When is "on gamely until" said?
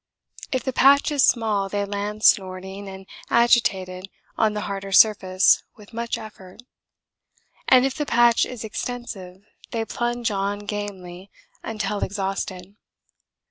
10.31-11.99